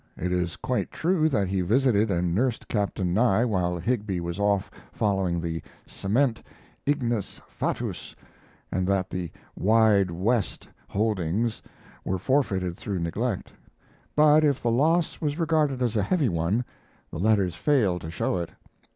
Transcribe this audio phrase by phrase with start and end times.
[0.17, 4.71] It is quite true that he visited and nursed Captain Nye while Higbie was off
[4.91, 6.41] following the "Cement"
[6.87, 8.15] 'ignus fatuus'
[8.71, 11.61] and that the "Wide West" holdings
[12.03, 13.53] were forfeited through neglect.
[14.15, 16.65] But if the loss was regarded as a heavy one,
[17.11, 18.49] the letters fail to show it.